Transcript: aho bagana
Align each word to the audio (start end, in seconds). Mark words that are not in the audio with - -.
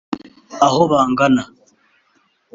aho 0.65 0.81
bagana 0.91 1.43